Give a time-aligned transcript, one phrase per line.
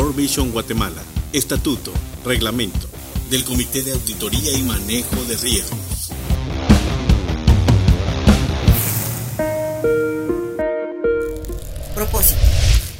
[0.00, 1.02] World Vision Guatemala.
[1.30, 1.92] Estatuto,
[2.24, 2.88] reglamento
[3.28, 6.10] del Comité de Auditoría y Manejo de Riesgos.
[11.94, 12.40] Propósito.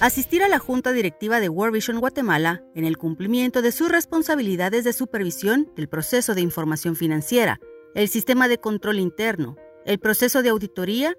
[0.00, 4.82] Asistir a la Junta Directiva de World Vision Guatemala en el cumplimiento de sus responsabilidades
[4.82, 7.60] de supervisión del proceso de información financiera,
[7.94, 9.54] el sistema de control interno,
[9.86, 11.16] el proceso de auditoría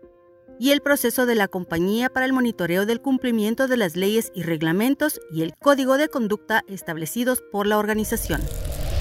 [0.59, 4.43] y el proceso de la compañía para el monitoreo del cumplimiento de las leyes y
[4.43, 8.41] reglamentos y el código de conducta establecidos por la organización.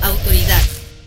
[0.03, 0.61] Autoridad.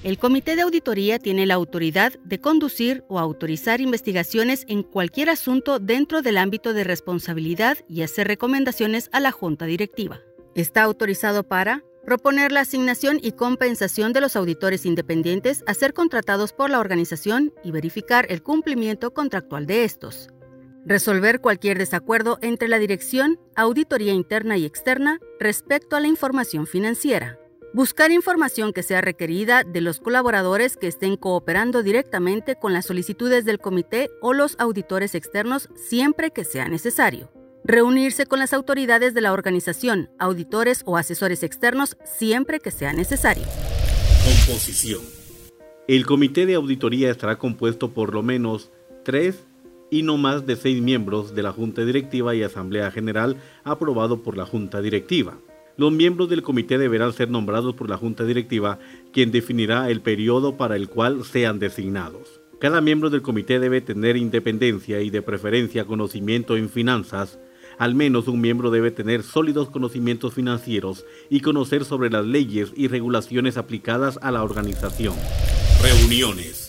[0.03, 5.79] El Comité de Auditoría tiene la autoridad de conducir o autorizar investigaciones en cualquier asunto
[5.79, 10.19] dentro del ámbito de responsabilidad y hacer recomendaciones a la Junta Directiva.
[10.55, 16.51] Está autorizado para proponer la asignación y compensación de los auditores independientes a ser contratados
[16.51, 20.29] por la organización y verificar el cumplimiento contractual de estos,
[20.85, 27.37] Resolver cualquier desacuerdo entre la dirección, auditoría interna y externa respecto a la información financiera.
[27.73, 33.45] Buscar información que sea requerida de los colaboradores que estén cooperando directamente con las solicitudes
[33.45, 37.31] del comité o los auditores externos siempre que sea necesario.
[37.63, 43.43] Reunirse con las autoridades de la organización, auditores o asesores externos siempre que sea necesario.
[44.25, 45.01] Composición.
[45.87, 48.71] El comité de auditoría estará compuesto por lo menos
[49.03, 49.45] tres
[49.91, 54.35] y no más de seis miembros de la Junta Directiva y Asamblea General aprobado por
[54.35, 55.37] la Junta Directiva.
[55.77, 58.79] Los miembros del comité deberán ser nombrados por la Junta Directiva,
[59.11, 62.41] quien definirá el periodo para el cual sean designados.
[62.59, 67.39] Cada miembro del comité debe tener independencia y de preferencia conocimiento en finanzas.
[67.79, 72.87] Al menos un miembro debe tener sólidos conocimientos financieros y conocer sobre las leyes y
[72.87, 75.15] regulaciones aplicadas a la organización.
[75.81, 76.60] Reuniones.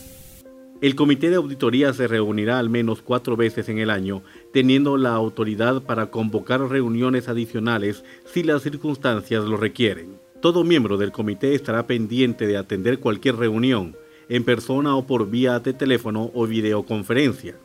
[0.83, 5.13] El comité de auditoría se reunirá al menos cuatro veces en el año, teniendo la
[5.13, 10.19] autoridad para convocar reuniones adicionales si las circunstancias lo requieren.
[10.41, 13.95] Todo miembro del comité estará pendiente de atender cualquier reunión,
[14.27, 17.55] en persona o por vía de teléfono o videoconferencia.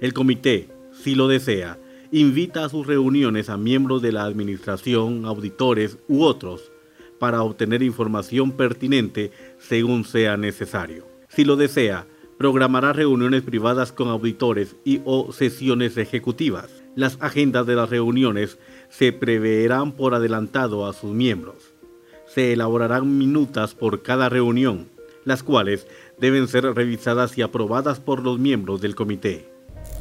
[0.00, 1.78] El comité, si lo desea,
[2.12, 6.72] invita a sus reuniones a miembros de la administración, auditores u otros,
[7.18, 11.06] para obtener información pertinente según sea necesario.
[11.28, 12.06] Si lo desea,
[12.44, 16.68] programará reuniones privadas con auditores y o sesiones ejecutivas.
[16.94, 18.58] Las agendas de las reuniones
[18.90, 21.72] se preverán por adelantado a sus miembros.
[22.26, 24.90] Se elaborarán minutas por cada reunión,
[25.24, 25.86] las cuales
[26.18, 29.48] deben ser revisadas y aprobadas por los miembros del comité.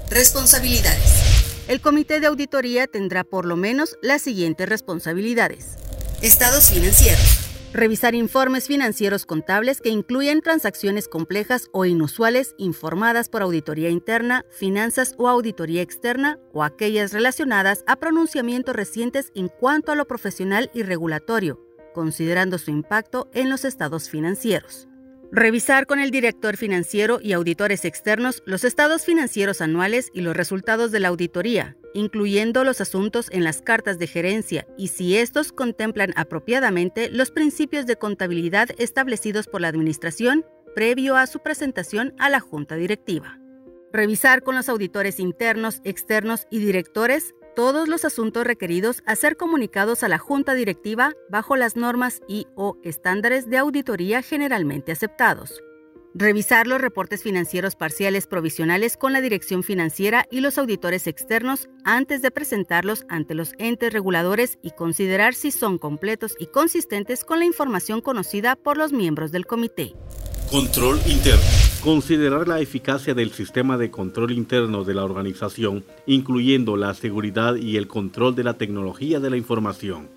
[0.10, 1.64] Responsabilidades.
[1.70, 5.78] El comité de auditoría tendrá por lo menos las siguientes responsabilidades.
[6.22, 7.43] Estados financieros
[7.74, 15.16] Revisar informes financieros contables que incluyen transacciones complejas o inusuales informadas por auditoría interna, finanzas
[15.18, 20.84] o auditoría externa o aquellas relacionadas a pronunciamientos recientes en cuanto a lo profesional y
[20.84, 21.60] regulatorio,
[21.96, 24.88] considerando su impacto en los estados financieros.
[25.36, 30.92] Revisar con el director financiero y auditores externos los estados financieros anuales y los resultados
[30.92, 36.14] de la auditoría, incluyendo los asuntos en las cartas de gerencia y si estos contemplan
[36.18, 40.46] apropiadamente los principios de contabilidad establecidos por la Administración
[40.76, 43.40] previo a su presentación a la Junta Directiva.
[43.92, 50.04] Revisar con los auditores internos, externos y directores todos los asuntos requeridos a ser comunicados
[50.04, 55.62] a la Junta Directiva bajo las normas y o estándares de auditoría generalmente aceptados.
[56.16, 62.22] Revisar los reportes financieros parciales provisionales con la dirección financiera y los auditores externos antes
[62.22, 67.46] de presentarlos ante los entes reguladores y considerar si son completos y consistentes con la
[67.46, 69.96] información conocida por los miembros del comité.
[70.52, 71.73] Control interno.
[71.84, 77.76] Considerar la eficacia del sistema de control interno de la organización, incluyendo la seguridad y
[77.76, 80.10] el control de la tecnología de la información.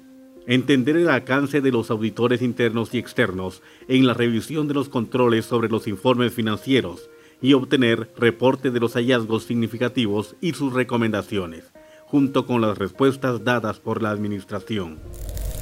[0.47, 5.45] Entender el alcance de los auditores internos y externos en la revisión de los controles
[5.45, 7.11] sobre los informes financieros
[7.43, 11.65] y obtener reporte de los hallazgos significativos y sus recomendaciones,
[12.05, 15.01] junto con las respuestas dadas por la Administración.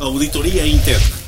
[0.01, 1.24] Auditoría interna.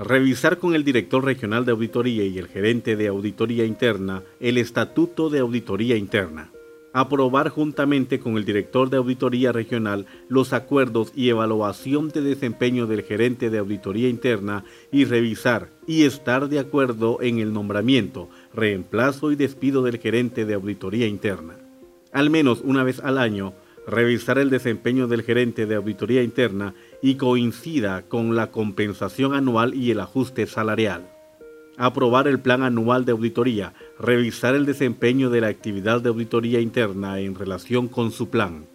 [0.00, 5.28] Revisar con el director regional de auditoría y el gerente de auditoría interna el estatuto
[5.28, 6.50] de auditoría interna.
[6.94, 13.02] Aprobar juntamente con el director de auditoría regional los acuerdos y evaluación de desempeño del
[13.02, 19.36] gerente de auditoría interna y revisar y estar de acuerdo en el nombramiento, reemplazo y
[19.36, 21.58] despido del gerente de auditoría interna.
[22.10, 23.52] Al menos una vez al año,
[23.86, 29.90] revisar el desempeño del gerente de auditoría interna y coincida con la compensación anual y
[29.90, 31.10] el ajuste salarial.
[31.76, 37.20] Aprobar el plan anual de auditoría, revisar el desempeño de la actividad de auditoría interna
[37.20, 38.66] en relación con su plan.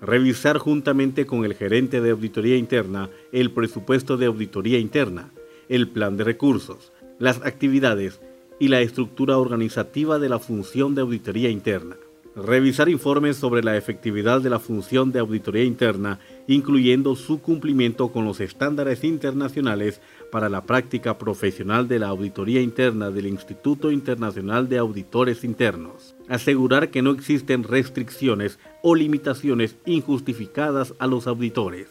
[0.00, 5.30] revisar juntamente con el gerente de auditoría interna el presupuesto de auditoría interna,
[5.68, 8.20] el plan de recursos, las actividades
[8.60, 11.96] y la estructura organizativa de la función de auditoría interna.
[12.36, 18.26] Revisar informes sobre la efectividad de la función de auditoría interna, incluyendo su cumplimiento con
[18.26, 24.76] los estándares internacionales para la práctica profesional de la auditoría interna del Instituto Internacional de
[24.76, 26.14] Auditores Internos.
[26.28, 31.88] Asegurar que no existen restricciones o limitaciones injustificadas a los auditores.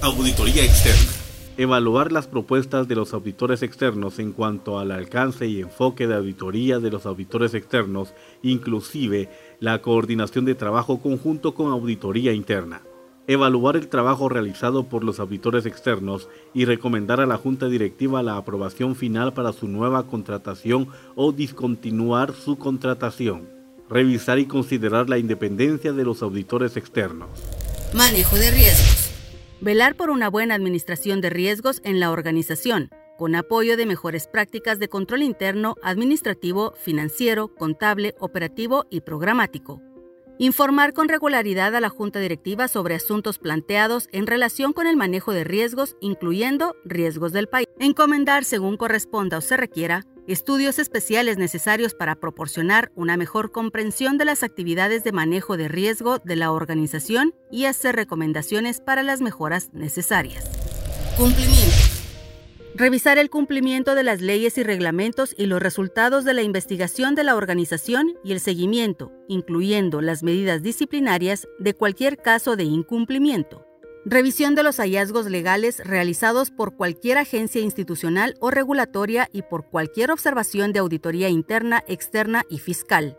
[0.00, 1.25] Auditoría externa
[1.56, 6.78] evaluar las propuestas de los auditores externos en cuanto al alcance y enfoque de auditoría
[6.78, 8.12] de los auditores externos,
[8.42, 9.30] inclusive
[9.60, 12.82] la coordinación de trabajo conjunto con auditoría interna.
[13.28, 18.36] Evaluar el trabajo realizado por los auditores externos y recomendar a la Junta Directiva la
[18.36, 23.48] aprobación final para su nueva contratación o discontinuar su contratación.
[23.88, 27.28] Revisar y considerar la independencia de los auditores externos.
[27.94, 29.05] Manejo de riesgos.
[29.60, 34.78] Velar por una buena administración de riesgos en la organización, con apoyo de mejores prácticas
[34.78, 39.80] de control interno, administrativo, financiero, contable, operativo y programático.
[40.38, 45.32] Informar con regularidad a la Junta Directiva sobre asuntos planteados en relación con el manejo
[45.32, 47.66] de riesgos, incluyendo riesgos del país.
[47.78, 54.24] Encomendar, según corresponda o se requiera, estudios especiales necesarios para proporcionar una mejor comprensión de
[54.24, 59.70] las actividades de manejo de riesgo de la organización y hacer recomendaciones para las mejoras
[59.72, 60.44] necesarias.
[61.16, 61.96] Cumplimiento.
[62.74, 67.24] Revisar el cumplimiento de las leyes y reglamentos y los resultados de la investigación de
[67.24, 73.65] la organización y el seguimiento, incluyendo las medidas disciplinarias de cualquier caso de incumplimiento.
[74.08, 80.12] Revisión de los hallazgos legales realizados por cualquier agencia institucional o regulatoria y por cualquier
[80.12, 83.18] observación de auditoría interna, externa y fiscal.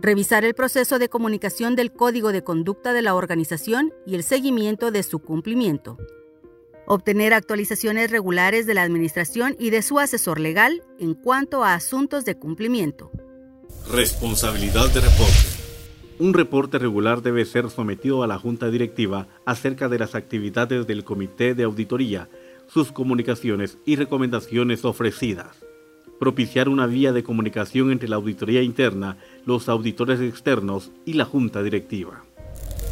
[0.00, 4.90] Revisar el proceso de comunicación del código de conducta de la organización y el seguimiento
[4.90, 5.98] de su cumplimiento.
[6.88, 12.24] Obtener actualizaciones regulares de la administración y de su asesor legal en cuanto a asuntos
[12.24, 13.12] de cumplimiento.
[13.88, 15.57] Responsabilidad de reporte.
[16.20, 21.04] Un reporte regular debe ser sometido a la Junta Directiva acerca de las actividades del
[21.04, 22.28] Comité de Auditoría,
[22.66, 25.64] sus comunicaciones y recomendaciones ofrecidas.
[26.18, 29.16] Propiciar una vía de comunicación entre la auditoría interna,
[29.46, 32.24] los auditores externos y la Junta Directiva.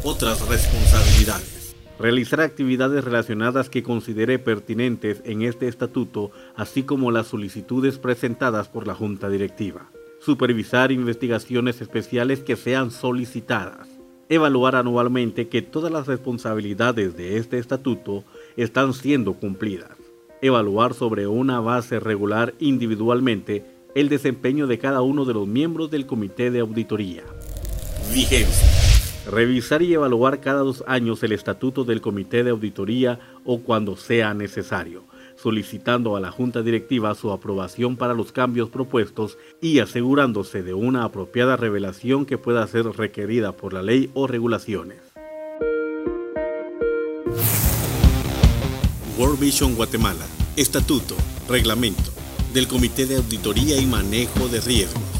[0.05, 1.75] Otras responsabilidades.
[1.99, 8.87] Realizar actividades relacionadas que considere pertinentes en este estatuto, así como las solicitudes presentadas por
[8.87, 9.89] la Junta Directiva
[10.27, 13.87] supervisar investigaciones especiales que sean solicitadas,
[14.27, 18.25] evaluar anualmente que todas las responsabilidades de este estatuto
[18.57, 19.97] están siendo cumplidas,
[20.41, 23.63] evaluar sobre una base regular individualmente
[23.95, 27.23] el desempeño de cada uno de los miembros del comité de auditoría.
[28.13, 29.31] Vigencia.
[29.31, 34.33] Revisar y evaluar cada dos años el estatuto del comité de auditoría o cuando sea
[34.33, 35.03] necesario
[35.37, 41.03] solicitando a la Junta Directiva su aprobación para los cambios propuestos y asegurándose de una
[41.05, 44.99] apropiada revelación que pueda ser requerida por la ley o regulaciones.
[49.17, 50.25] World Vision Guatemala,
[50.55, 51.15] Estatuto,
[51.47, 52.11] Reglamento
[52.53, 55.16] del Comité de Auditoría y Manejo de Riesgos.